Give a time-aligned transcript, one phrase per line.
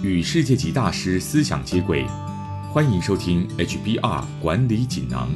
[0.00, 2.06] 与世界级大师思想接轨，
[2.72, 5.28] 欢迎收听 HBR 管理锦囊。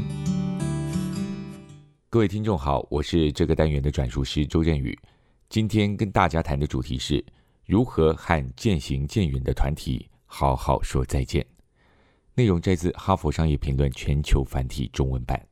[2.09, 4.97] 各位听众好，我是这个单元的转述师周振宇。
[5.49, 7.25] 今天跟大家谈的主题是
[7.67, 11.45] 如何和渐行渐远的团体好好说再见。
[12.37, 15.45] 内容摘自《哈佛商业评论》全球繁体中文版。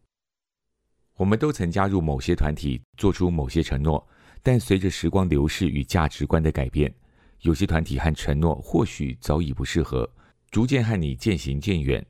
[1.17, 4.07] 我们都曾加入某些团体，做出某些承诺，
[4.41, 6.95] 但随着时光流逝与价值观的改变，
[7.43, 10.09] 有些团体和承诺或许早已不适合，
[10.51, 12.05] 逐渐和你渐行渐远。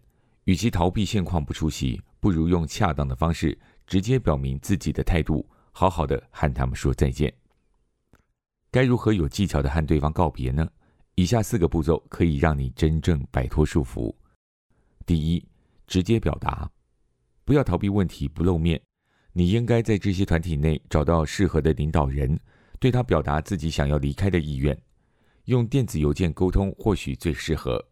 [0.44, 3.56] 与其逃避现况不出席，不如用恰当的方式
[3.86, 7.32] 直接表明自己的态度，好好的和他们说再见。
[8.70, 10.68] 该如何有技巧的和对方告别呢？
[11.14, 14.14] 以下四个步骤可以让你真正摆脱束缚。
[15.04, 15.44] 第一，
[15.86, 16.70] 直接表达，
[17.44, 18.80] 不要逃避问题，不露面。
[19.32, 22.38] 你应该在这些团体内找到适合的领导人，
[22.80, 24.76] 对他表达自己想要离开的意愿。
[25.50, 27.84] 用电子邮件沟通或许最适合，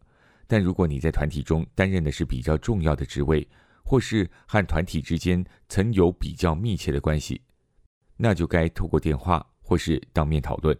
[0.46, 3.44] 但如果你在团体中担任的是比较重要的职位，
[3.84, 7.42] 或是和团体之间曾有比较密切的关系，
[8.16, 10.78] 那就该透过电话或是当面讨论。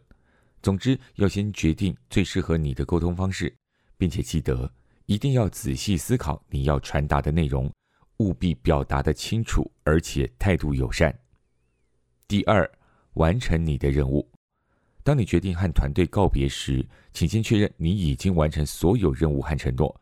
[0.63, 3.53] 总之，要先决定最适合你的沟通方式，
[3.97, 4.73] 并且记得
[5.07, 7.69] 一定要仔细思考你要传达的内容。
[8.19, 11.13] 务必表达的清楚，而且态度友善。
[12.29, 12.71] 第二，
[13.15, 14.28] 完成你的任务。
[15.09, 19.99] 当你决定和团队告别时，请先确认你已经完成所有任务和承诺，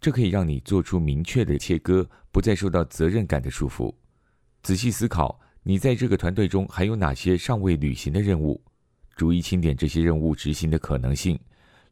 [0.00, 3.94] 这可以让你做出明确的切割，不再受到责任感的束缚。
[4.62, 8.58] 仔细思考，你在这个团队中还有哪些尚未履行的任务，
[9.14, 11.38] 逐一清点这些任务执行的可能性。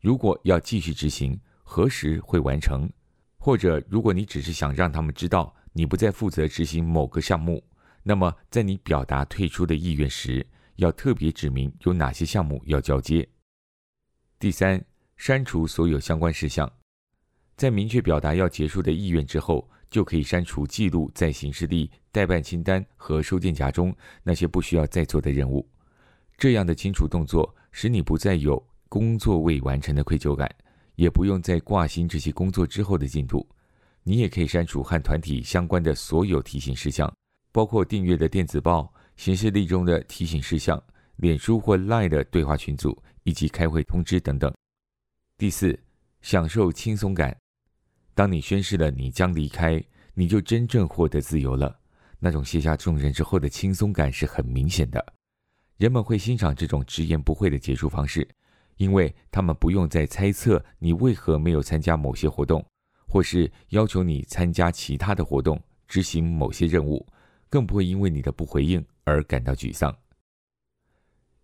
[0.00, 2.90] 如果要继续执行，何时会完成？
[3.36, 5.54] 或者，如果你只是想让他们知道。
[5.74, 7.62] 你不再负责执行某个项目，
[8.02, 10.46] 那么在你表达退出的意愿时，
[10.76, 13.28] 要特别指明有哪些项目要交接。
[14.38, 14.84] 第三，
[15.16, 16.70] 删除所有相关事项，
[17.56, 25.66] 在明确表达要结束的意愿之后，就可以删除记录在行事历、代办清单和收件夹中那些不需要再做的任务。
[26.36, 30.52] 这样的清除动作，使你不再有工作未完成的愧疚感，
[30.96, 33.48] 也不用再挂心这些工作之后的进度。
[34.02, 37.10] 你也可以删除和团体相关的所有提醒事项，
[37.52, 40.82] 包括订阅的电子报、行事历中的提醒事项、
[41.16, 44.52] 脸书或 Line 的对话群组以及开会通知等等。
[45.38, 45.78] 第四，
[46.22, 47.36] 享受轻松感。
[48.14, 49.82] 当你宣誓了你将离开，
[50.14, 51.78] 你就真正获得自由了。
[52.18, 55.04] 那种卸下重任之后的轻松感是很明显的。
[55.76, 58.26] 人们会欣赏这种直言不讳的结束方式，
[58.76, 62.64] 因为他们不用再猜测你为何没有参加某些活动。
[63.06, 67.06] 或是要求你参加其他的活动、执行某些任务，
[67.48, 69.96] 更不会因为你的不回应而感到沮丧。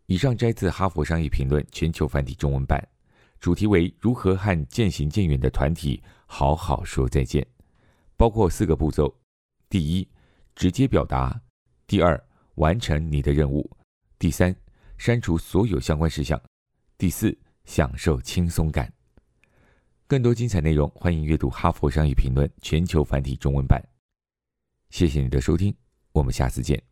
[0.06, 2.84] 以上摘自《哈佛商业评论》全球繁体中文版，
[3.38, 7.46] 主题为如何和渐行渐远的团体好好说再见，
[8.16, 9.14] 包括四个步骤：
[9.68, 10.08] 第一，
[10.56, 11.30] 直接表达；
[11.86, 12.20] 第二，
[12.56, 13.62] 完成你的任务；
[14.18, 14.54] 第三，
[14.98, 16.36] 删除所有相关事项；
[16.98, 18.92] 第四，享受轻松感。
[20.08, 23.80] 更多精彩内容，欢迎阅读《哈佛商业评论》全球繁体中文版。
[24.90, 25.72] 谢谢你的收听，
[26.10, 26.89] 我们下次见。